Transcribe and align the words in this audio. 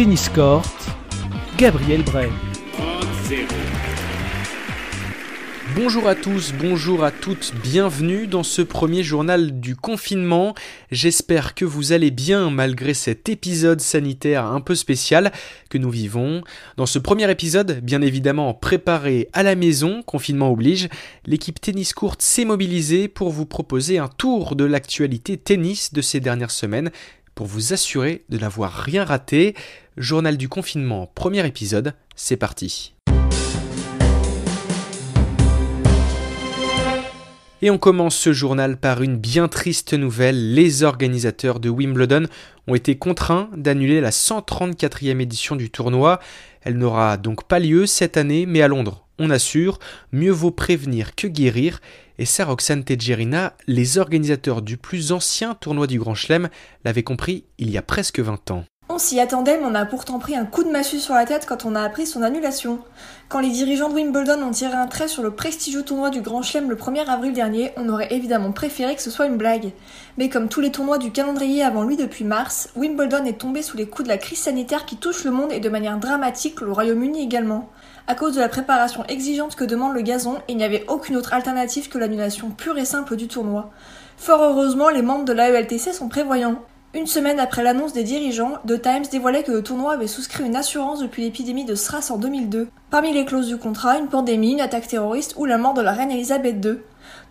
Tennis 0.00 0.30
Court, 0.30 0.64
Gabriel 1.58 2.02
Bray. 2.02 2.30
Bonjour 5.76 6.08
à 6.08 6.14
tous, 6.14 6.54
bonjour 6.58 7.04
à 7.04 7.10
toutes, 7.10 7.52
bienvenue 7.62 8.26
dans 8.26 8.42
ce 8.42 8.62
premier 8.62 9.02
journal 9.02 9.60
du 9.60 9.76
confinement. 9.76 10.54
J'espère 10.90 11.54
que 11.54 11.66
vous 11.66 11.92
allez 11.92 12.10
bien 12.10 12.48
malgré 12.48 12.94
cet 12.94 13.28
épisode 13.28 13.82
sanitaire 13.82 14.46
un 14.46 14.62
peu 14.62 14.74
spécial 14.74 15.32
que 15.68 15.76
nous 15.76 15.90
vivons. 15.90 16.40
Dans 16.78 16.86
ce 16.86 16.98
premier 16.98 17.30
épisode, 17.30 17.80
bien 17.82 18.00
évidemment 18.00 18.54
préparé 18.54 19.28
à 19.34 19.42
la 19.42 19.54
maison, 19.54 20.02
confinement 20.02 20.50
oblige, 20.50 20.88
l'équipe 21.26 21.60
tennis 21.60 21.92
courte 21.92 22.22
s'est 22.22 22.46
mobilisée 22.46 23.06
pour 23.06 23.28
vous 23.28 23.44
proposer 23.44 23.98
un 23.98 24.08
tour 24.08 24.56
de 24.56 24.64
l'actualité 24.64 25.36
tennis 25.36 25.92
de 25.92 26.00
ces 26.00 26.20
dernières 26.20 26.52
semaines 26.52 26.90
pour 27.40 27.46
vous 27.46 27.72
assurer 27.72 28.24
de 28.28 28.36
n'avoir 28.36 28.70
rien 28.70 29.02
raté. 29.02 29.54
Journal 29.96 30.36
du 30.36 30.48
confinement, 30.48 31.10
premier 31.16 31.44
épisode, 31.44 31.94
c'est 32.14 32.36
parti. 32.36 32.94
Et 37.60 37.70
on 37.70 37.76
commence 37.76 38.16
ce 38.16 38.32
journal 38.32 38.76
par 38.76 39.02
une 39.02 39.16
bien 39.16 39.48
triste 39.48 39.92
nouvelle. 39.92 40.54
Les 40.54 40.84
organisateurs 40.84 41.58
de 41.58 41.68
Wimbledon 41.68 42.26
ont 42.68 42.76
été 42.76 42.96
contraints 42.96 43.50
d'annuler 43.56 44.00
la 44.00 44.10
134e 44.10 45.20
édition 45.20 45.56
du 45.56 45.70
tournoi. 45.70 46.20
Elle 46.62 46.78
n'aura 46.78 47.16
donc 47.16 47.44
pas 47.44 47.58
lieu 47.58 47.84
cette 47.84 48.16
année, 48.16 48.46
mais 48.46 48.62
à 48.62 48.68
Londres. 48.68 49.04
On 49.18 49.28
assure, 49.28 49.80
mieux 50.12 50.30
vaut 50.30 50.52
prévenir 50.52 51.16
que 51.16 51.26
guérir. 51.26 51.80
Et 52.18 52.26
ça, 52.26 52.44
Roxane 52.44 52.84
les 53.66 53.98
organisateurs 53.98 54.62
du 54.62 54.76
plus 54.76 55.10
ancien 55.10 55.54
tournoi 55.54 55.88
du 55.88 55.98
Grand 55.98 56.14
Chelem, 56.14 56.48
l'avaient 56.84 57.02
compris 57.02 57.44
il 57.58 57.70
y 57.70 57.76
a 57.76 57.82
presque 57.82 58.20
20 58.20 58.52
ans. 58.52 58.64
On 58.92 58.98
s'y 58.98 59.20
attendait, 59.20 59.56
mais 59.56 59.68
on 59.70 59.74
a 59.76 59.86
pourtant 59.86 60.18
pris 60.18 60.34
un 60.34 60.44
coup 60.44 60.64
de 60.64 60.68
massue 60.68 60.98
sur 60.98 61.14
la 61.14 61.24
tête 61.24 61.46
quand 61.46 61.64
on 61.64 61.76
a 61.76 61.80
appris 61.80 62.08
son 62.08 62.24
annulation. 62.24 62.80
Quand 63.28 63.38
les 63.38 63.50
dirigeants 63.50 63.88
de 63.88 63.94
Wimbledon 63.94 64.42
ont 64.42 64.50
tiré 64.50 64.74
un 64.74 64.88
trait 64.88 65.06
sur 65.06 65.22
le 65.22 65.30
prestigieux 65.30 65.84
tournoi 65.84 66.10
du 66.10 66.22
Grand 66.22 66.42
Chelem 66.42 66.68
le 66.68 66.74
1er 66.74 67.06
avril 67.06 67.32
dernier, 67.32 67.70
on 67.76 67.88
aurait 67.88 68.12
évidemment 68.12 68.50
préféré 68.50 68.96
que 68.96 69.02
ce 69.02 69.12
soit 69.12 69.26
une 69.26 69.36
blague. 69.36 69.70
Mais 70.18 70.28
comme 70.28 70.48
tous 70.48 70.60
les 70.60 70.72
tournois 70.72 70.98
du 70.98 71.12
calendrier 71.12 71.62
avant 71.62 71.84
lui 71.84 71.96
depuis 71.96 72.24
mars, 72.24 72.70
Wimbledon 72.74 73.24
est 73.26 73.38
tombé 73.38 73.62
sous 73.62 73.76
les 73.76 73.86
coups 73.86 74.08
de 74.08 74.12
la 74.12 74.18
crise 74.18 74.40
sanitaire 74.40 74.86
qui 74.86 74.96
touche 74.96 75.22
le 75.22 75.30
monde 75.30 75.52
et 75.52 75.60
de 75.60 75.68
manière 75.68 75.98
dramatique 75.98 76.60
le 76.60 76.72
Royaume-Uni 76.72 77.22
également. 77.22 77.68
À 78.08 78.16
cause 78.16 78.34
de 78.34 78.40
la 78.40 78.48
préparation 78.48 79.04
exigeante 79.04 79.54
que 79.54 79.62
demande 79.62 79.94
le 79.94 80.00
gazon, 80.00 80.38
il 80.48 80.56
n'y 80.56 80.64
avait 80.64 80.84
aucune 80.88 81.16
autre 81.16 81.32
alternative 81.32 81.90
que 81.90 81.98
l'annulation 81.98 82.50
pure 82.50 82.76
et 82.76 82.84
simple 82.84 83.14
du 83.14 83.28
tournoi. 83.28 83.70
Fort 84.16 84.42
heureusement, 84.42 84.88
les 84.88 85.02
membres 85.02 85.26
de 85.26 85.32
l'AELTC 85.32 85.94
sont 85.94 86.08
prévoyants. 86.08 86.60
Une 86.92 87.06
semaine 87.06 87.38
après 87.38 87.62
l'annonce 87.62 87.92
des 87.92 88.02
dirigeants, 88.02 88.58
The 88.66 88.82
Times 88.82 89.04
dévoilait 89.12 89.44
que 89.44 89.52
le 89.52 89.62
tournoi 89.62 89.92
avait 89.92 90.08
souscrit 90.08 90.44
une 90.44 90.56
assurance 90.56 90.98
depuis 90.98 91.22
l'épidémie 91.22 91.64
de 91.64 91.76
SRAS 91.76 92.10
en 92.10 92.16
2002. 92.16 92.68
Parmi 92.90 93.12
les 93.12 93.24
clauses 93.24 93.46
du 93.46 93.58
contrat, 93.58 93.96
une 93.96 94.08
pandémie, 94.08 94.54
une 94.54 94.60
attaque 94.60 94.88
terroriste 94.88 95.34
ou 95.36 95.44
la 95.44 95.56
mort 95.56 95.74
de 95.74 95.82
la 95.82 95.92
reine 95.92 96.10
Elisabeth 96.10 96.64
II. 96.64 96.78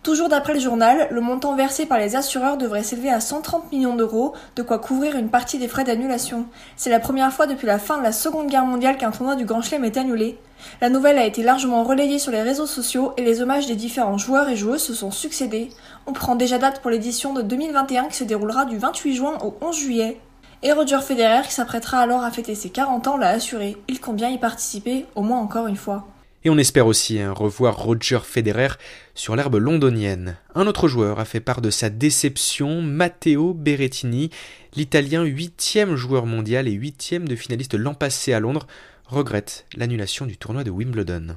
Toujours 0.02 0.30
d'après 0.30 0.54
le 0.54 0.60
journal, 0.60 1.08
le 1.10 1.20
montant 1.20 1.56
versé 1.56 1.84
par 1.84 1.98
les 1.98 2.16
assureurs 2.16 2.56
devrait 2.56 2.82
s'élever 2.82 3.10
à 3.10 3.20
130 3.20 3.70
millions 3.70 3.96
d'euros, 3.96 4.32
de 4.56 4.62
quoi 4.62 4.78
couvrir 4.78 5.14
une 5.14 5.28
partie 5.28 5.58
des 5.58 5.68
frais 5.68 5.84
d'annulation. 5.84 6.46
C'est 6.76 6.88
la 6.88 6.98
première 6.98 7.30
fois 7.30 7.46
depuis 7.46 7.66
la 7.66 7.78
fin 7.78 7.98
de 7.98 8.02
la 8.02 8.12
Seconde 8.12 8.46
Guerre 8.46 8.64
mondiale 8.64 8.96
qu'un 8.96 9.10
tournoi 9.10 9.36
du 9.36 9.44
Grand 9.44 9.60
Chelem 9.60 9.84
est 9.84 9.98
annulé. 9.98 10.38
La 10.80 10.88
nouvelle 10.88 11.18
a 11.18 11.26
été 11.26 11.42
largement 11.42 11.84
relayée 11.84 12.18
sur 12.18 12.32
les 12.32 12.42
réseaux 12.42 12.66
sociaux 12.66 13.12
et 13.16 13.22
les 13.22 13.40
hommages 13.40 13.66
des 13.66 13.76
différents 13.76 14.18
joueurs 14.18 14.48
et 14.48 14.56
joueuses 14.56 14.82
se 14.82 14.94
sont 14.94 15.10
succédés. 15.10 15.70
On 16.06 16.12
prend 16.12 16.36
déjà 16.36 16.58
date 16.58 16.80
pour 16.80 16.90
l'édition 16.90 17.34
de 17.34 17.42
2021 17.42 18.08
qui 18.08 18.16
se 18.16 18.24
déroulera 18.24 18.64
du 18.64 18.78
28 18.78 19.14
juin 19.14 19.38
au 19.42 19.56
11 19.60 19.76
juillet. 19.76 20.20
Et 20.62 20.72
Roger 20.72 21.00
Federer, 21.00 21.46
qui 21.46 21.54
s'apprêtera 21.54 22.00
alors 22.00 22.22
à 22.22 22.30
fêter 22.30 22.54
ses 22.54 22.68
40 22.68 23.08
ans, 23.08 23.16
l'a 23.16 23.30
assuré. 23.30 23.76
Il 23.88 23.98
bien 24.12 24.28
y 24.28 24.38
participer, 24.38 25.06
au 25.14 25.22
moins 25.22 25.38
encore 25.38 25.66
une 25.66 25.76
fois. 25.76 26.06
Et 26.42 26.48
on 26.48 26.56
espère 26.56 26.86
aussi 26.86 27.20
hein, 27.20 27.32
revoir 27.32 27.76
Roger 27.76 28.20
Federer 28.24 28.68
sur 29.14 29.36
l'herbe 29.36 29.56
londonienne. 29.56 30.36
Un 30.54 30.66
autre 30.66 30.88
joueur 30.88 31.20
a 31.20 31.26
fait 31.26 31.40
part 31.40 31.60
de 31.60 31.68
sa 31.68 31.90
déception, 31.90 32.80
Matteo 32.80 33.52
Berrettini, 33.52 34.30
l'Italien 34.74 35.22
huitième 35.24 35.96
joueur 35.96 36.24
mondial 36.24 36.66
et 36.66 36.72
huitième 36.72 37.28
de 37.28 37.36
finaliste 37.36 37.74
l'an 37.74 37.92
passé 37.92 38.32
à 38.32 38.40
Londres, 38.40 38.66
regrette 39.10 39.66
l'annulation 39.76 40.24
du 40.24 40.36
tournoi 40.36 40.64
de 40.64 40.70
Wimbledon. 40.70 41.36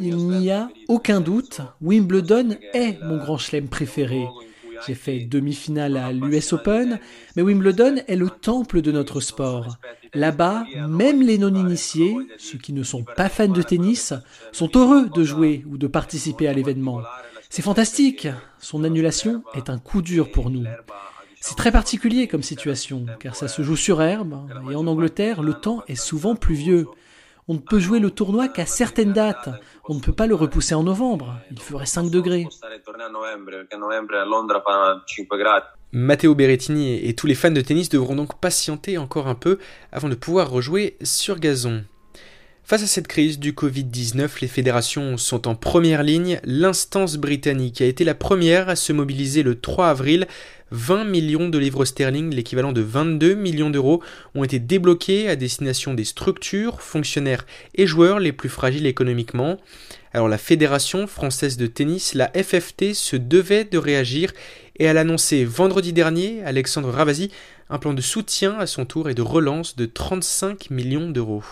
Il 0.00 0.16
n'y 0.16 0.50
a 0.50 0.68
aucun 0.88 1.20
doute, 1.20 1.60
Wimbledon 1.80 2.56
est 2.72 3.00
mon 3.02 3.18
grand 3.18 3.38
chelem 3.38 3.68
préféré. 3.68 4.26
J'ai 4.86 4.94
fait 4.94 5.20
demi-finale 5.20 5.96
à 5.96 6.12
l'US 6.12 6.52
Open, 6.52 6.98
mais 7.34 7.42
Wimbledon 7.42 7.96
est 8.06 8.16
le 8.16 8.28
temple 8.28 8.82
de 8.82 8.92
notre 8.92 9.20
sport. 9.20 9.76
Là-bas, 10.14 10.64
même 10.88 11.22
les 11.22 11.38
non-initiés, 11.38 12.16
ceux 12.38 12.58
qui 12.58 12.72
ne 12.72 12.82
sont 12.82 13.04
pas 13.04 13.28
fans 13.28 13.48
de 13.48 13.62
tennis, 13.62 14.12
sont 14.52 14.70
heureux 14.74 15.08
de 15.08 15.22
jouer 15.22 15.64
ou 15.70 15.78
de 15.78 15.86
participer 15.86 16.48
à 16.48 16.52
l'événement. 16.52 17.02
C'est 17.48 17.62
fantastique. 17.62 18.28
Son 18.58 18.84
annulation 18.84 19.42
est 19.54 19.70
un 19.70 19.78
coup 19.78 20.02
dur 20.02 20.30
pour 20.30 20.50
nous. 20.50 20.64
C'est 21.48 21.54
très 21.54 21.70
particulier 21.70 22.26
comme 22.26 22.42
situation, 22.42 23.06
car 23.20 23.36
ça 23.36 23.46
se 23.46 23.62
joue 23.62 23.76
sur 23.76 24.02
herbe, 24.02 24.34
et 24.68 24.74
en 24.74 24.88
Angleterre, 24.88 25.44
le 25.44 25.54
temps 25.54 25.84
est 25.86 25.94
souvent 25.94 26.34
pluvieux. 26.34 26.88
On 27.46 27.54
ne 27.54 27.60
peut 27.60 27.78
jouer 27.78 28.00
le 28.00 28.10
tournoi 28.10 28.48
qu'à 28.48 28.66
certaines 28.66 29.12
dates. 29.12 29.48
On 29.88 29.94
ne 29.94 30.00
peut 30.00 30.12
pas 30.12 30.26
le 30.26 30.34
repousser 30.34 30.74
en 30.74 30.82
novembre. 30.82 31.38
Il 31.52 31.60
ferait 31.60 31.86
5 31.86 32.10
degrés. 32.10 32.48
Matteo 35.92 36.34
Berrettini 36.34 37.08
et 37.08 37.14
tous 37.14 37.28
les 37.28 37.36
fans 37.36 37.52
de 37.52 37.60
tennis 37.60 37.90
devront 37.90 38.16
donc 38.16 38.40
patienter 38.40 38.98
encore 38.98 39.28
un 39.28 39.36
peu 39.36 39.60
avant 39.92 40.08
de 40.08 40.16
pouvoir 40.16 40.50
rejouer 40.50 40.96
sur 41.04 41.38
gazon. 41.38 41.84
Face 42.68 42.82
à 42.82 42.88
cette 42.88 43.06
crise 43.06 43.38
du 43.38 43.52
Covid-19, 43.52 44.40
les 44.40 44.48
fédérations 44.48 45.16
sont 45.18 45.46
en 45.46 45.54
première 45.54 46.02
ligne. 46.02 46.40
L'instance 46.42 47.16
britannique 47.16 47.80
a 47.80 47.84
été 47.84 48.02
la 48.02 48.16
première 48.16 48.68
à 48.68 48.74
se 48.74 48.92
mobiliser 48.92 49.44
le 49.44 49.60
3 49.60 49.86
avril 49.86 50.26
20 50.72 51.04
millions 51.04 51.48
de 51.48 51.58
livres 51.58 51.84
sterling, 51.84 52.34
l'équivalent 52.34 52.72
de 52.72 52.80
22 52.80 53.34
millions 53.34 53.70
d'euros, 53.70 54.02
ont 54.34 54.42
été 54.42 54.58
débloqués 54.58 55.28
à 55.28 55.36
destination 55.36 55.94
des 55.94 56.04
structures, 56.04 56.80
fonctionnaires 56.80 57.46
et 57.74 57.86
joueurs 57.86 58.18
les 58.18 58.32
plus 58.32 58.48
fragiles 58.48 58.86
économiquement. 58.86 59.58
Alors 60.12 60.28
la 60.28 60.38
Fédération 60.38 61.06
française 61.06 61.56
de 61.56 61.66
tennis, 61.66 62.14
la 62.14 62.32
FFT, 62.34 62.94
se 62.94 63.16
devait 63.16 63.64
de 63.64 63.78
réagir 63.78 64.32
et 64.78 64.84
elle 64.84 64.98
a 64.98 65.02
annoncé 65.02 65.44
vendredi 65.44 65.92
dernier, 65.92 66.42
Alexandre 66.42 66.90
Ravasi, 66.90 67.30
un 67.70 67.78
plan 67.78 67.94
de 67.94 68.00
soutien 68.00 68.58
à 68.58 68.66
son 68.66 68.84
tour 68.84 69.08
et 69.08 69.14
de 69.14 69.22
relance 69.22 69.76
de 69.76 69.86
35 69.86 70.70
millions 70.70 71.10
d'euros. 71.10 71.44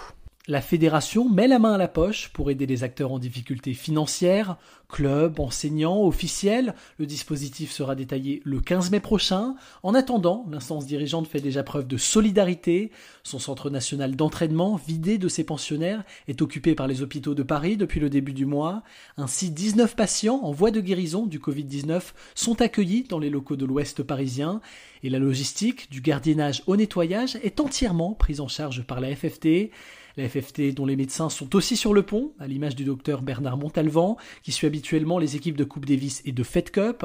La 0.47 0.61
fédération 0.61 1.27
met 1.27 1.49
la 1.49 1.59
main 1.59 1.73
à 1.73 1.79
la 1.79 1.89
poche 1.89 2.29
pour 2.29 2.51
aider 2.51 2.67
les 2.67 2.85
acteurs 2.85 3.13
en 3.13 3.19
difficulté 3.19 3.73
financière, 3.73 4.59
clubs, 4.91 5.41
enseignants, 5.41 6.05
officiels. 6.05 6.75
Le 6.99 7.07
dispositif 7.07 7.73
sera 7.73 7.95
détaillé 7.95 8.43
le 8.45 8.61
15 8.61 8.91
mai 8.91 9.01
prochain. 9.01 9.55
En 9.83 9.95
attendant, 9.95 10.45
l'instance 10.51 10.85
dirigeante 10.85 11.29
fait 11.29 11.41
déjà 11.41 11.63
preuve 11.63 11.87
de 11.87 11.97
solidarité. 11.97 12.91
Son 13.23 13.39
centre 13.39 13.71
national 13.71 14.17
d'entraînement, 14.17 14.77
vidé 14.77 15.17
de 15.17 15.29
ses 15.29 15.45
pensionnaires, 15.45 16.05
est 16.29 16.43
occupé 16.43 16.75
par 16.75 16.89
les 16.89 17.01
hôpitaux 17.01 17.35
de 17.35 17.43
Paris 17.43 17.79
depuis 17.79 17.99
le 17.99 18.11
début 18.11 18.35
du 18.35 18.45
mois. 18.45 18.83
Ainsi, 19.17 19.51
19 19.51 19.97
patients 19.97 20.41
en 20.43 20.53
voie 20.53 20.71
de 20.71 20.83
guérison 20.83 21.25
du 21.25 21.39
Covid-19 21.39 22.13
sont 22.35 22.61
accueillis 22.61 23.05
dans 23.05 23.19
les 23.19 23.31
locaux 23.31 23.57
de 23.57 23.65
l'Ouest 23.65 24.03
parisien. 24.03 24.61
Et 25.03 25.09
la 25.09 25.19
logistique 25.19 25.91
du 25.91 26.03
gardiennage 26.03 26.63
au 26.67 26.77
nettoyage 26.77 27.37
est 27.43 27.61
entièrement 27.61 28.13
prise 28.13 28.43
en 28.43 28.49
charge 28.49 28.83
par 28.83 29.01
la 29.01 29.17
FFT. 29.17 29.71
La 30.17 30.29
FFT 30.29 30.75
dont 30.75 30.87
les 30.87 30.97
médecins 30.97 31.29
sont 31.29 31.57
aussi 31.57 31.77
sur 31.77 31.93
le 31.93 32.03
pont, 32.03 32.33
à 32.39 32.47
l'image 32.47 32.77
du 32.77 32.85
docteur 32.85 33.23
Bernard 33.23 33.57
Montalvan, 33.57 34.17
qui 34.43 34.53
suit 34.53 34.67
habituellement 34.67 35.19
les 35.19 35.35
équipes 35.35 35.57
de 35.57 35.65
Coupe 35.65 35.87
Davis 35.87 36.23
et 36.25 36.33
de 36.33 36.43
Fed 36.43 36.71
Cup. 36.71 37.05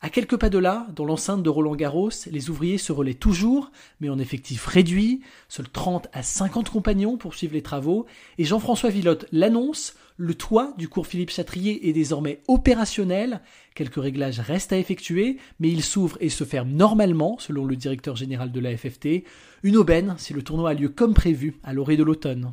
À 0.00 0.10
quelques 0.10 0.36
pas 0.36 0.48
de 0.48 0.58
là, 0.58 0.86
dans 0.94 1.04
l'enceinte 1.04 1.42
de 1.42 1.50
Roland 1.50 1.74
Garros, 1.74 2.10
les 2.30 2.50
ouvriers 2.50 2.78
se 2.78 2.92
relaient 2.92 3.14
toujours, 3.14 3.72
mais 4.00 4.08
en 4.08 4.20
effectif 4.20 4.64
réduit. 4.64 5.22
Seuls 5.48 5.68
30 5.68 6.06
à 6.12 6.22
50 6.22 6.70
compagnons 6.70 7.16
poursuivent 7.16 7.52
les 7.52 7.62
travaux. 7.62 8.06
Et 8.38 8.44
Jean-François 8.44 8.90
Villotte 8.90 9.26
l'annonce, 9.32 9.96
le 10.16 10.34
toit 10.34 10.72
du 10.78 10.88
cours 10.88 11.08
Philippe 11.08 11.30
Chatrier 11.30 11.88
est 11.88 11.92
désormais 11.92 12.42
opérationnel. 12.46 13.40
Quelques 13.74 14.00
réglages 14.00 14.38
restent 14.38 14.72
à 14.72 14.78
effectuer, 14.78 15.38
mais 15.58 15.68
il 15.68 15.82
s'ouvre 15.82 16.16
et 16.20 16.28
se 16.28 16.44
ferme 16.44 16.70
normalement, 16.70 17.36
selon 17.40 17.64
le 17.64 17.74
directeur 17.74 18.14
général 18.14 18.52
de 18.52 18.60
la 18.60 18.76
FFT. 18.76 19.24
Une 19.64 19.76
aubaine 19.76 20.14
si 20.16 20.32
le 20.32 20.42
tournoi 20.42 20.70
a 20.70 20.74
lieu 20.74 20.90
comme 20.90 21.14
prévu 21.14 21.56
à 21.64 21.72
l'orée 21.72 21.96
de 21.96 22.04
l'automne. 22.04 22.52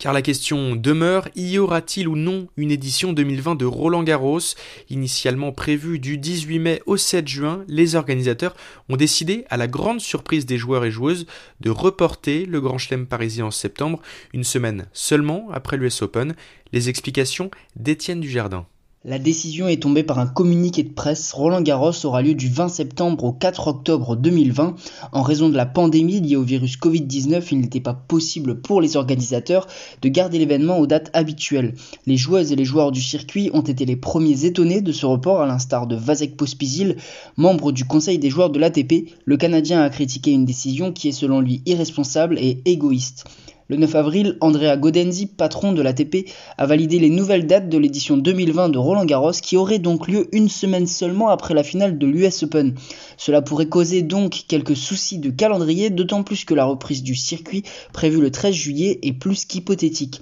Car 0.00 0.14
la 0.14 0.22
question 0.22 0.76
demeure, 0.76 1.28
y 1.36 1.58
aura-t-il 1.58 2.08
ou 2.08 2.16
non 2.16 2.48
une 2.56 2.70
édition 2.70 3.12
2020 3.12 3.54
de 3.54 3.66
Roland 3.66 4.02
Garros? 4.02 4.40
Initialement 4.88 5.52
prévue 5.52 5.98
du 5.98 6.16
18 6.16 6.58
mai 6.58 6.82
au 6.86 6.96
7 6.96 7.28
juin, 7.28 7.64
les 7.68 7.96
organisateurs 7.96 8.56
ont 8.88 8.96
décidé, 8.96 9.44
à 9.50 9.58
la 9.58 9.68
grande 9.68 10.00
surprise 10.00 10.46
des 10.46 10.56
joueurs 10.56 10.86
et 10.86 10.90
joueuses, 10.90 11.26
de 11.60 11.68
reporter 11.68 12.46
le 12.46 12.62
Grand 12.62 12.78
Chelem 12.78 13.06
parisien 13.06 13.44
en 13.44 13.50
septembre, 13.50 14.00
une 14.32 14.42
semaine 14.42 14.88
seulement 14.94 15.48
après 15.52 15.76
l'US 15.76 16.00
Open. 16.00 16.34
Les 16.72 16.88
explications 16.88 17.50
d'Étienne 17.76 18.20
Dujardin. 18.20 18.64
La 19.02 19.18
décision 19.18 19.66
est 19.66 19.80
tombée 19.80 20.02
par 20.02 20.18
un 20.18 20.26
communiqué 20.26 20.82
de 20.82 20.92
presse. 20.92 21.32
Roland 21.32 21.62
Garros 21.62 22.04
aura 22.04 22.20
lieu 22.20 22.34
du 22.34 22.50
20 22.50 22.68
septembre 22.68 23.24
au 23.24 23.32
4 23.32 23.68
octobre 23.68 24.14
2020. 24.14 24.76
En 25.12 25.22
raison 25.22 25.48
de 25.48 25.56
la 25.56 25.64
pandémie 25.64 26.20
liée 26.20 26.36
au 26.36 26.42
virus 26.42 26.76
Covid-19, 26.76 27.42
il 27.50 27.60
n'était 27.60 27.80
pas 27.80 27.94
possible 27.94 28.60
pour 28.60 28.82
les 28.82 28.98
organisateurs 28.98 29.68
de 30.02 30.08
garder 30.10 30.38
l'événement 30.38 30.78
aux 30.78 30.86
dates 30.86 31.08
habituelles. 31.14 31.76
Les 32.04 32.18
joueuses 32.18 32.52
et 32.52 32.56
les 32.56 32.66
joueurs 32.66 32.92
du 32.92 33.00
circuit 33.00 33.48
ont 33.54 33.62
été 33.62 33.86
les 33.86 33.96
premiers 33.96 34.44
étonnés 34.44 34.82
de 34.82 34.92
ce 34.92 35.06
report, 35.06 35.40
à 35.40 35.46
l'instar 35.46 35.86
de 35.86 35.96
Vasek 35.96 36.36
Pospisil, 36.36 36.98
membre 37.38 37.72
du 37.72 37.86
conseil 37.86 38.18
des 38.18 38.28
joueurs 38.28 38.50
de 38.50 38.58
l'ATP. 38.58 39.14
Le 39.24 39.38
Canadien 39.38 39.80
a 39.80 39.88
critiqué 39.88 40.30
une 40.32 40.44
décision 40.44 40.92
qui 40.92 41.08
est 41.08 41.12
selon 41.12 41.40
lui 41.40 41.62
irresponsable 41.64 42.38
et 42.38 42.60
égoïste. 42.66 43.24
Le 43.70 43.76
9 43.76 43.94
avril, 43.94 44.36
Andrea 44.40 44.76
Godenzi, 44.76 45.26
patron 45.26 45.72
de 45.72 45.80
l'ATP, 45.80 46.28
a 46.58 46.66
validé 46.66 46.98
les 46.98 47.08
nouvelles 47.08 47.46
dates 47.46 47.68
de 47.68 47.78
l'édition 47.78 48.16
2020 48.16 48.68
de 48.70 48.78
Roland 48.78 49.04
Garros 49.04 49.30
qui 49.30 49.56
aurait 49.56 49.78
donc 49.78 50.08
lieu 50.08 50.26
une 50.32 50.48
semaine 50.48 50.88
seulement 50.88 51.28
après 51.28 51.54
la 51.54 51.62
finale 51.62 51.96
de 51.96 52.06
l'US 52.08 52.42
Open. 52.42 52.74
Cela 53.16 53.42
pourrait 53.42 53.68
causer 53.68 54.02
donc 54.02 54.42
quelques 54.48 54.74
soucis 54.74 55.20
de 55.20 55.30
calendrier, 55.30 55.88
d'autant 55.88 56.24
plus 56.24 56.44
que 56.44 56.54
la 56.54 56.64
reprise 56.64 57.04
du 57.04 57.14
circuit 57.14 57.62
prévue 57.92 58.20
le 58.20 58.32
13 58.32 58.52
juillet 58.52 58.98
est 59.04 59.12
plus 59.12 59.44
qu'hypothétique. 59.44 60.20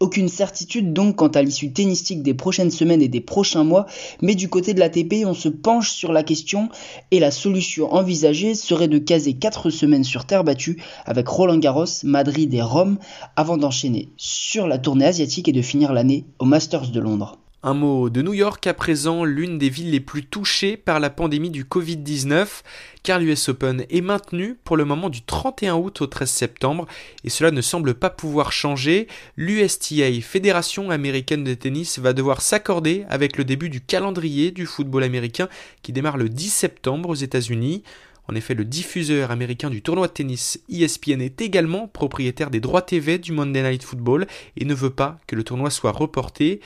Aucune 0.00 0.30
certitude 0.30 0.94
donc 0.94 1.16
quant 1.16 1.28
à 1.28 1.42
l'issue 1.42 1.74
tennistique 1.74 2.22
des 2.22 2.32
prochaines 2.32 2.70
semaines 2.70 3.02
et 3.02 3.08
des 3.08 3.20
prochains 3.20 3.64
mois, 3.64 3.84
mais 4.22 4.34
du 4.34 4.48
côté 4.48 4.72
de 4.72 4.80
l'ATP, 4.80 5.26
on 5.26 5.34
se 5.34 5.50
penche 5.50 5.90
sur 5.90 6.10
la 6.10 6.22
question 6.22 6.70
et 7.10 7.20
la 7.20 7.30
solution 7.30 7.92
envisagée 7.92 8.54
serait 8.54 8.88
de 8.88 8.96
caser 8.96 9.34
4 9.34 9.68
semaines 9.68 10.04
sur 10.04 10.24
terre 10.24 10.42
battue 10.42 10.82
avec 11.04 11.28
Roland 11.28 11.58
Garros, 11.58 11.84
Madrid 12.02 12.54
et 12.54 12.62
Rome 12.62 12.96
avant 13.36 13.58
d'enchaîner 13.58 14.08
sur 14.16 14.66
la 14.66 14.78
tournée 14.78 15.04
asiatique 15.04 15.48
et 15.48 15.52
de 15.52 15.60
finir 15.60 15.92
l'année 15.92 16.24
au 16.38 16.46
Masters 16.46 16.90
de 16.90 17.00
Londres. 17.00 17.36
Un 17.62 17.74
mot 17.74 18.08
de 18.08 18.22
New 18.22 18.32
York 18.32 18.66
à 18.66 18.72
présent, 18.72 19.22
l'une 19.22 19.58
des 19.58 19.68
villes 19.68 19.90
les 19.90 20.00
plus 20.00 20.24
touchées 20.24 20.78
par 20.78 20.98
la 20.98 21.10
pandémie 21.10 21.50
du 21.50 21.64
Covid-19, 21.64 22.62
car 23.02 23.18
l'US 23.18 23.50
Open 23.50 23.84
est 23.90 24.00
maintenu 24.00 24.56
pour 24.64 24.78
le 24.78 24.86
moment 24.86 25.10
du 25.10 25.20
31 25.20 25.74
août 25.74 26.00
au 26.00 26.06
13 26.06 26.30
septembre, 26.30 26.86
et 27.22 27.28
cela 27.28 27.50
ne 27.50 27.60
semble 27.60 27.92
pas 27.92 28.08
pouvoir 28.08 28.50
changer. 28.50 29.08
L'USTA, 29.36 30.22
Fédération 30.22 30.88
américaine 30.88 31.44
de 31.44 31.52
tennis, 31.52 31.98
va 31.98 32.14
devoir 32.14 32.40
s'accorder 32.40 33.04
avec 33.10 33.36
le 33.36 33.44
début 33.44 33.68
du 33.68 33.82
calendrier 33.82 34.52
du 34.52 34.64
football 34.64 35.02
américain 35.02 35.50
qui 35.82 35.92
démarre 35.92 36.16
le 36.16 36.30
10 36.30 36.48
septembre 36.48 37.10
aux 37.10 37.14
États-Unis. 37.14 37.82
En 38.30 38.36
effet, 38.36 38.54
le 38.54 38.64
diffuseur 38.64 39.32
américain 39.32 39.70
du 39.70 39.82
tournoi 39.82 40.06
de 40.06 40.12
tennis 40.12 40.60
ESPN 40.70 41.20
est 41.20 41.40
également 41.42 41.88
propriétaire 41.88 42.48
des 42.48 42.60
droits 42.60 42.80
TV 42.80 43.18
du 43.18 43.32
Monday 43.32 43.60
Night 43.60 43.82
Football 43.82 44.28
et 44.56 44.64
ne 44.64 44.72
veut 44.72 44.90
pas 44.90 45.18
que 45.26 45.34
le 45.34 45.42
tournoi 45.42 45.68
soit 45.68 45.90
reporté. 45.90 46.60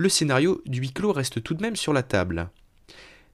Le 0.00 0.08
scénario 0.08 0.62
du 0.64 0.80
huis 0.80 0.92
clos 0.92 1.12
reste 1.12 1.42
tout 1.42 1.52
de 1.52 1.60
même 1.60 1.76
sur 1.76 1.92
la 1.92 2.02
table. 2.02 2.48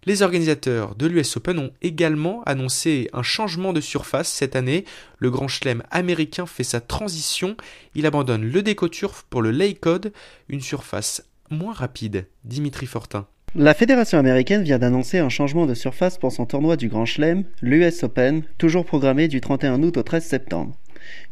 Les 0.05 0.23
organisateurs 0.23 0.97
de 0.97 1.07
l'US 1.07 1.37
Open 1.37 1.61
ont 1.61 1.71
également 1.81 2.43
annoncé 2.43 3.09
un 3.13 3.23
changement 3.23 3.73
de 3.73 3.81
surface 3.81 4.27
cette 4.27 4.57
année. 4.57 4.85
Le 5.21 5.31
Grand 5.31 5.47
Chelem 5.47 5.85
américain 5.93 6.45
fait 6.45 6.65
sa 6.65 6.81
transition. 6.81 7.57
Il 7.95 8.05
abandonne 8.05 8.51
le 8.51 8.63
DecoTurf 8.63 9.27
pour 9.31 9.43
le 9.43 9.53
Lay 9.53 9.75
Code, 9.75 10.13
une 10.49 10.61
surface 10.61 11.23
moins 11.51 11.73
rapide. 11.73 12.27
Dimitri 12.43 12.87
Fortin. 12.87 13.29
La 13.55 13.73
fédération 13.73 14.19
américaine 14.19 14.65
vient 14.65 14.81
d'annoncer 14.81 15.19
un 15.19 15.29
changement 15.29 15.67
de 15.67 15.75
surface 15.75 16.19
pour 16.19 16.33
son 16.33 16.47
tournoi 16.47 16.77
du 16.77 16.89
Grand 16.89 17.07
Chelem, 17.07 17.45
l'US 17.63 18.03
Open, 18.03 18.43
toujours 18.59 18.85
programmé 18.85 19.29
du 19.29 19.41
31 19.41 19.85
août 19.85 19.99
au 19.99 20.03
13 20.03 20.25
septembre. 20.25 20.77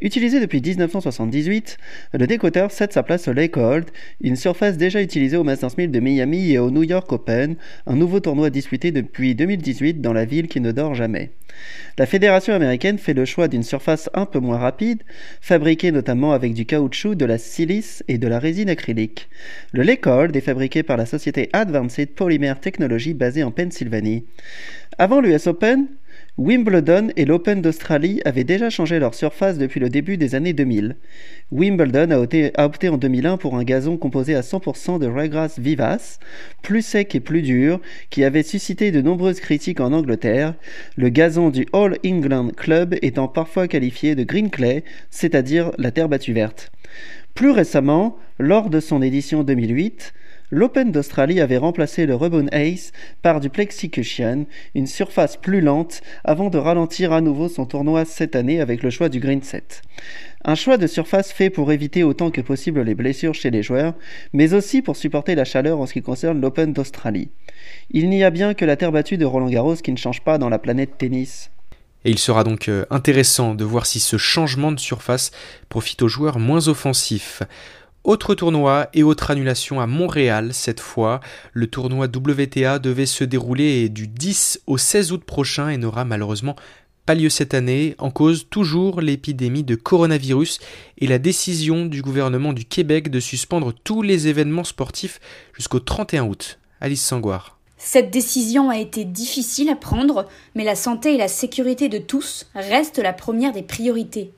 Utilisé 0.00 0.40
depuis 0.40 0.60
1978, 0.60 1.78
le 2.12 2.26
décoteur 2.26 2.70
cède 2.70 2.92
sa 2.92 3.02
place 3.02 3.28
au 3.28 3.32
Lake 3.32 3.56
Hold, 3.56 3.90
une 4.20 4.36
surface 4.36 4.76
déjà 4.76 5.02
utilisée 5.02 5.36
au 5.36 5.44
Masters 5.44 5.70
1000 5.76 5.90
de 5.90 6.00
Miami 6.00 6.52
et 6.52 6.58
au 6.58 6.70
New 6.70 6.82
York 6.82 7.10
Open, 7.12 7.56
un 7.86 7.96
nouveau 7.96 8.20
tournoi 8.20 8.50
disputé 8.50 8.92
depuis 8.92 9.34
2018 9.34 10.00
dans 10.00 10.12
la 10.12 10.24
ville 10.24 10.48
qui 10.48 10.60
ne 10.60 10.72
dort 10.72 10.94
jamais. 10.94 11.30
La 11.98 12.06
fédération 12.06 12.54
américaine 12.54 12.98
fait 12.98 13.14
le 13.14 13.24
choix 13.24 13.48
d'une 13.48 13.62
surface 13.62 14.10
un 14.14 14.26
peu 14.26 14.40
moins 14.40 14.58
rapide, 14.58 15.02
fabriquée 15.40 15.92
notamment 15.92 16.32
avec 16.32 16.52
du 16.52 16.66
caoutchouc, 16.66 17.14
de 17.14 17.24
la 17.24 17.38
silice 17.38 18.02
et 18.08 18.18
de 18.18 18.26
la 18.26 18.38
résine 18.38 18.68
acrylique. 18.68 19.28
Le 19.72 19.82
Lake 19.82 20.06
Hold 20.06 20.34
est 20.36 20.40
fabriqué 20.40 20.82
par 20.82 20.96
la 20.96 21.06
société 21.06 21.50
Advanced 21.52 22.10
Polymer 22.14 22.54
Technology 22.60 23.14
basée 23.14 23.44
en 23.44 23.52
Pennsylvanie. 23.52 24.24
Avant 24.98 25.20
l'US 25.20 25.46
Open, 25.46 25.86
Wimbledon 26.36 27.10
et 27.14 27.26
l'Open 27.26 27.62
d'Australie 27.62 28.20
avaient 28.24 28.42
déjà 28.42 28.68
changé 28.68 28.98
leur 28.98 29.14
surface 29.14 29.56
depuis 29.56 29.78
le 29.78 29.88
début 29.88 30.16
des 30.16 30.34
années 30.34 30.52
2000. 30.52 30.96
Wimbledon 31.52 32.10
a 32.10 32.18
opté, 32.18 32.88
en 32.88 32.96
2001 32.96 33.36
pour 33.36 33.54
un 33.54 33.62
gazon 33.62 33.96
composé 33.96 34.34
à 34.34 34.40
100% 34.40 34.98
de 34.98 35.06
ryegrass 35.06 35.60
vivace, 35.60 36.18
plus 36.60 36.82
sec 36.82 37.14
et 37.14 37.20
plus 37.20 37.42
dur, 37.42 37.80
qui 38.10 38.24
avait 38.24 38.42
suscité 38.42 38.90
de 38.90 39.00
nombreuses 39.00 39.38
critiques 39.38 39.78
en 39.78 39.92
Angleterre, 39.92 40.54
le 40.96 41.08
gazon 41.08 41.50
du 41.50 41.68
All 41.72 41.98
England 42.04 42.48
Club 42.56 42.96
étant 43.00 43.28
parfois 43.28 43.68
qualifié 43.68 44.16
de 44.16 44.24
green 44.24 44.50
clay, 44.50 44.82
c'est-à-dire 45.10 45.70
la 45.78 45.92
terre 45.92 46.08
battue 46.08 46.32
verte. 46.32 46.72
Plus 47.34 47.52
récemment, 47.52 48.18
lors 48.40 48.70
de 48.70 48.80
son 48.80 49.02
édition 49.02 49.44
2008, 49.44 50.12
l'Open 50.54 50.92
d'Australie 50.92 51.40
avait 51.40 51.56
remplacé 51.56 52.06
le 52.06 52.14
Rebone 52.14 52.48
Ace 52.52 52.92
par 53.22 53.40
du 53.40 53.50
Plexicushion, 53.50 54.46
une 54.76 54.86
surface 54.86 55.36
plus 55.36 55.60
lente, 55.60 56.00
avant 56.22 56.48
de 56.48 56.58
ralentir 56.58 57.12
à 57.12 57.20
nouveau 57.20 57.48
son 57.48 57.66
tournoi 57.66 58.04
cette 58.04 58.36
année 58.36 58.60
avec 58.60 58.84
le 58.84 58.90
choix 58.90 59.08
du 59.08 59.18
Green 59.18 59.42
Set. 59.42 59.82
Un 60.44 60.54
choix 60.54 60.76
de 60.76 60.86
surface 60.86 61.32
fait 61.32 61.50
pour 61.50 61.72
éviter 61.72 62.04
autant 62.04 62.30
que 62.30 62.40
possible 62.40 62.82
les 62.82 62.94
blessures 62.94 63.34
chez 63.34 63.50
les 63.50 63.64
joueurs, 63.64 63.94
mais 64.32 64.54
aussi 64.54 64.80
pour 64.80 64.94
supporter 64.94 65.34
la 65.34 65.44
chaleur 65.44 65.80
en 65.80 65.86
ce 65.86 65.92
qui 65.92 66.02
concerne 66.02 66.40
l'Open 66.40 66.72
d'Australie. 66.72 67.30
Il 67.90 68.08
n'y 68.08 68.22
a 68.22 68.30
bien 68.30 68.54
que 68.54 68.64
la 68.64 68.76
terre 68.76 68.92
battue 68.92 69.18
de 69.18 69.24
Roland 69.24 69.50
Garros 69.50 69.74
qui 69.74 69.90
ne 69.90 69.96
change 69.96 70.20
pas 70.22 70.38
dans 70.38 70.50
la 70.50 70.60
planète 70.60 70.96
tennis. 70.98 71.50
Et 72.04 72.10
il 72.10 72.18
sera 72.18 72.44
donc 72.44 72.68
euh, 72.68 72.84
intéressant 72.90 73.56
de 73.56 73.64
voir 73.64 73.86
si 73.86 73.98
ce 73.98 74.18
changement 74.18 74.70
de 74.70 74.78
surface 74.78 75.32
profite 75.68 76.02
aux 76.02 76.08
joueurs 76.08 76.38
moins 76.38 76.68
offensifs. 76.68 77.42
Autre 78.04 78.34
tournoi 78.34 78.90
et 78.92 79.02
autre 79.02 79.30
annulation 79.30 79.80
à 79.80 79.86
Montréal 79.86 80.50
cette 80.52 80.80
fois. 80.80 81.20
Le 81.54 81.68
tournoi 81.68 82.04
WTA 82.06 82.78
devait 82.78 83.06
se 83.06 83.24
dérouler 83.24 83.88
du 83.88 84.06
10 84.06 84.60
au 84.66 84.76
16 84.76 85.12
août 85.12 85.24
prochain 85.24 85.70
et 85.70 85.78
n'aura 85.78 86.04
malheureusement 86.04 86.54
pas 87.06 87.14
lieu 87.14 87.30
cette 87.30 87.54
année, 87.54 87.94
en 87.96 88.10
cause 88.10 88.46
toujours 88.50 89.00
l'épidémie 89.00 89.62
de 89.62 89.74
coronavirus 89.74 90.58
et 90.98 91.06
la 91.06 91.18
décision 91.18 91.86
du 91.86 92.02
gouvernement 92.02 92.52
du 92.52 92.66
Québec 92.66 93.10
de 93.10 93.20
suspendre 93.20 93.72
tous 93.72 94.02
les 94.02 94.28
événements 94.28 94.64
sportifs 94.64 95.18
jusqu'au 95.54 95.80
31 95.80 96.26
août. 96.26 96.58
Alice 96.82 97.02
Sangoire. 97.02 97.58
Cette 97.78 98.10
décision 98.10 98.68
a 98.68 98.76
été 98.76 99.06
difficile 99.06 99.70
à 99.70 99.76
prendre, 99.76 100.26
mais 100.54 100.64
la 100.64 100.76
santé 100.76 101.14
et 101.14 101.18
la 101.18 101.28
sécurité 101.28 101.88
de 101.88 101.98
tous 101.98 102.46
restent 102.54 102.98
la 102.98 103.14
première 103.14 103.52
des 103.52 103.62
priorités. 103.62 104.30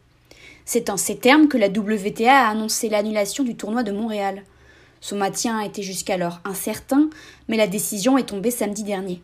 C'est 0.68 0.90
en 0.90 0.96
ces 0.96 1.16
termes 1.16 1.46
que 1.46 1.56
la 1.56 1.68
WTA 1.68 2.40
a 2.40 2.50
annoncé 2.50 2.88
l'annulation 2.88 3.44
du 3.44 3.54
tournoi 3.54 3.84
de 3.84 3.92
Montréal. 3.92 4.42
Son 5.00 5.16
maintien 5.16 5.60
était 5.60 5.82
jusqu'alors 5.82 6.40
incertain, 6.44 7.08
mais 7.48 7.56
la 7.56 7.68
décision 7.68 8.18
est 8.18 8.28
tombée 8.28 8.50
samedi 8.50 8.82
dernier. 8.82 9.22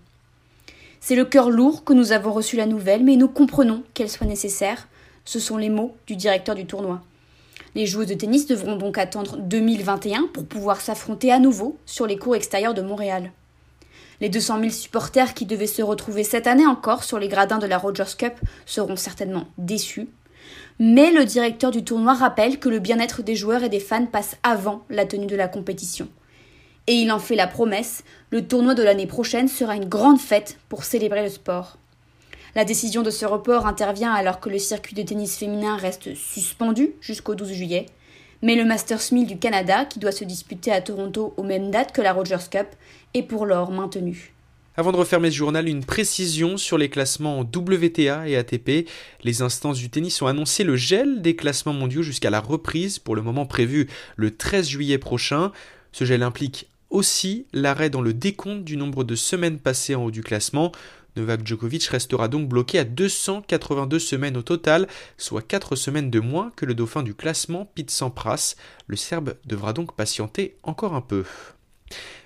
C'est 1.00 1.16
le 1.16 1.24
cœur 1.24 1.50
lourd 1.50 1.82
que 1.82 1.94
nous 1.94 2.12
avons 2.12 2.32
reçu 2.32 2.56
la 2.56 2.66
nouvelle, 2.66 3.02
mais 3.02 3.16
nous 3.16 3.26
comprenons 3.26 3.82
qu'elle 3.92 4.08
soit 4.08 4.26
nécessaire. 4.26 4.86
Ce 5.24 5.40
sont 5.40 5.56
les 5.56 5.68
mots 5.68 5.96
du 6.06 6.14
directeur 6.14 6.54
du 6.54 6.64
tournoi. 6.64 7.02
Les 7.74 7.86
joueuses 7.86 8.06
de 8.06 8.14
tennis 8.14 8.46
devront 8.46 8.76
donc 8.76 8.96
attendre 8.96 9.36
2021 9.38 10.28
pour 10.32 10.46
pouvoir 10.46 10.80
s'affronter 10.80 11.32
à 11.32 11.40
nouveau 11.40 11.76
sur 11.86 12.06
les 12.06 12.18
cours 12.18 12.36
extérieurs 12.36 12.74
de 12.74 12.82
Montréal. 12.82 13.32
Les 14.20 14.28
200 14.28 14.60
000 14.60 14.70
supporters 14.70 15.34
qui 15.34 15.46
devaient 15.46 15.66
se 15.66 15.82
retrouver 15.82 16.22
cette 16.22 16.46
année 16.46 16.66
encore 16.66 17.02
sur 17.02 17.18
les 17.18 17.26
gradins 17.26 17.58
de 17.58 17.66
la 17.66 17.78
Rogers 17.78 18.16
Cup 18.16 18.34
seront 18.64 18.94
certainement 18.94 19.48
déçus 19.58 20.06
mais 20.78 21.10
le 21.12 21.24
directeur 21.24 21.70
du 21.70 21.84
tournoi 21.84 22.14
rappelle 22.14 22.58
que 22.58 22.68
le 22.68 22.78
bien-être 22.78 23.22
des 23.22 23.36
joueurs 23.36 23.62
et 23.62 23.68
des 23.68 23.80
fans 23.80 24.06
passe 24.06 24.36
avant 24.42 24.84
la 24.90 25.06
tenue 25.06 25.26
de 25.26 25.36
la 25.36 25.48
compétition. 25.48 26.08
Et 26.86 26.94
il 26.94 27.12
en 27.12 27.18
fait 27.18 27.36
la 27.36 27.46
promesse, 27.46 28.02
le 28.30 28.46
tournoi 28.46 28.74
de 28.74 28.82
l'année 28.82 29.06
prochaine 29.06 29.48
sera 29.48 29.76
une 29.76 29.88
grande 29.88 30.20
fête 30.20 30.58
pour 30.68 30.84
célébrer 30.84 31.22
le 31.22 31.28
sport. 31.28 31.78
La 32.54 32.64
décision 32.64 33.02
de 33.02 33.10
ce 33.10 33.24
report 33.24 33.66
intervient 33.66 34.12
alors 34.12 34.40
que 34.40 34.50
le 34.50 34.58
circuit 34.58 34.94
de 34.94 35.02
tennis 35.02 35.36
féminin 35.36 35.76
reste 35.76 36.14
suspendu 36.14 36.92
jusqu'au 37.00 37.34
12 37.34 37.52
juillet, 37.52 37.86
mais 38.42 38.56
le 38.56 38.64
Masters 38.64 39.12
1000 39.12 39.26
du 39.26 39.38
Canada, 39.38 39.84
qui 39.84 40.00
doit 40.00 40.12
se 40.12 40.24
disputer 40.24 40.72
à 40.72 40.82
Toronto 40.82 41.32
aux 41.36 41.44
mêmes 41.44 41.70
dates 41.70 41.92
que 41.92 42.02
la 42.02 42.12
Rogers 42.12 42.48
Cup, 42.50 42.66
est 43.14 43.22
pour 43.22 43.46
l'or 43.46 43.70
maintenu. 43.70 44.31
Avant 44.74 44.90
de 44.90 44.96
refermer 44.96 45.30
ce 45.30 45.36
journal, 45.36 45.68
une 45.68 45.84
précision 45.84 46.56
sur 46.56 46.78
les 46.78 46.88
classements 46.88 47.40
WTA 47.40 48.26
et 48.26 48.36
ATP. 48.36 48.88
Les 49.22 49.42
instances 49.42 49.76
du 49.76 49.90
tennis 49.90 50.22
ont 50.22 50.26
annoncé 50.26 50.64
le 50.64 50.76
gel 50.76 51.20
des 51.20 51.36
classements 51.36 51.74
mondiaux 51.74 52.00
jusqu'à 52.00 52.30
la 52.30 52.40
reprise, 52.40 52.98
pour 52.98 53.14
le 53.14 53.20
moment 53.20 53.44
prévu 53.44 53.90
le 54.16 54.34
13 54.34 54.66
juillet 54.66 54.96
prochain. 54.96 55.52
Ce 55.92 56.06
gel 56.06 56.22
implique 56.22 56.70
aussi 56.88 57.44
l'arrêt 57.52 57.90
dans 57.90 58.00
le 58.00 58.14
décompte 58.14 58.64
du 58.64 58.78
nombre 58.78 59.04
de 59.04 59.14
semaines 59.14 59.58
passées 59.58 59.94
en 59.94 60.04
haut 60.04 60.10
du 60.10 60.22
classement. 60.22 60.72
Novak 61.16 61.46
Djokovic 61.46 61.84
restera 61.88 62.28
donc 62.28 62.48
bloqué 62.48 62.78
à 62.78 62.84
282 62.84 63.98
semaines 63.98 64.38
au 64.38 64.42
total, 64.42 64.88
soit 65.18 65.42
4 65.42 65.76
semaines 65.76 66.08
de 66.08 66.20
moins 66.20 66.50
que 66.56 66.64
le 66.64 66.74
dauphin 66.74 67.02
du 67.02 67.14
classement 67.14 67.70
Pete 67.74 67.90
Sampras. 67.90 68.54
Le 68.86 68.96
Serbe 68.96 69.34
devra 69.44 69.74
donc 69.74 69.94
patienter 69.94 70.56
encore 70.62 70.94
un 70.94 71.02
peu. 71.02 71.24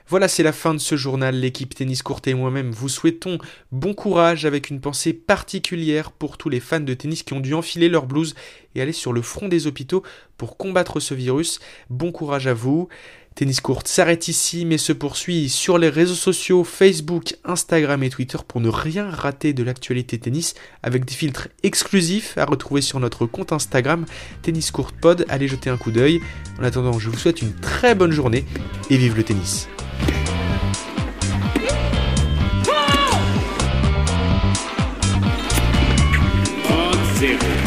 Voilà, 0.08 0.28
c'est 0.28 0.44
la 0.44 0.52
fin 0.52 0.72
de 0.72 0.78
ce 0.78 0.94
journal. 0.94 1.34
L'équipe 1.34 1.75
Tennis 1.75 2.00
Court 2.02 2.20
et 2.26 2.34
moi-même 2.34 2.70
vous 2.70 2.88
souhaitons 2.88 3.38
bon 3.72 3.92
courage 3.92 4.46
avec 4.46 4.70
une 4.70 4.80
pensée 4.80 5.12
particulière 5.12 6.12
pour 6.12 6.38
tous 6.38 6.48
les 6.48 6.60
fans 6.60 6.78
de 6.78 6.94
tennis 6.94 7.25
qui 7.25 7.32
ont 7.32 7.40
dû 7.40 7.54
enfiler 7.54 7.88
leur 7.88 8.06
blouse 8.06 8.36
et 8.76 8.80
aller 8.80 8.92
sur 8.92 9.12
le 9.12 9.20
front 9.20 9.48
des 9.48 9.66
hôpitaux 9.66 10.04
pour 10.36 10.56
combattre 10.56 11.00
ce 11.00 11.12
virus. 11.12 11.58
Bon 11.90 12.12
courage 12.12 12.46
à 12.46 12.54
vous. 12.54 12.88
Tennis 13.34 13.60
Court 13.60 13.82
s'arrête 13.84 14.28
ici 14.28 14.64
mais 14.64 14.78
se 14.78 14.92
poursuit 14.92 15.48
sur 15.48 15.76
les 15.76 15.88
réseaux 15.88 16.14
sociaux 16.14 16.62
Facebook, 16.62 17.34
Instagram 17.44 18.00
et 18.04 18.08
Twitter 18.08 18.38
pour 18.46 18.60
ne 18.60 18.68
rien 18.68 19.10
rater 19.10 19.54
de 19.54 19.64
l'actualité 19.64 20.18
tennis 20.18 20.54
avec 20.84 21.04
des 21.04 21.14
filtres 21.14 21.48
exclusifs 21.64 22.38
à 22.38 22.44
retrouver 22.44 22.80
sur 22.80 23.00
notre 23.00 23.26
compte 23.26 23.52
Instagram 23.52 24.06
Tennis 24.42 24.70
Court 24.70 24.92
Pod. 24.92 25.26
Allez 25.28 25.48
jeter 25.48 25.68
un 25.68 25.76
coup 25.76 25.90
d'œil. 25.90 26.20
En 26.60 26.62
attendant, 26.62 26.96
je 26.96 27.10
vous 27.10 27.18
souhaite 27.18 27.42
une 27.42 27.54
très 27.56 27.96
bonne 27.96 28.12
journée 28.12 28.44
et 28.88 28.96
vive 28.96 29.16
le 29.16 29.25
tennis. 29.25 29.68
zero. 37.18 37.65